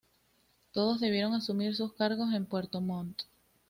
[0.71, 3.21] Todos debieron asumir sus cargos en Puerto Montt.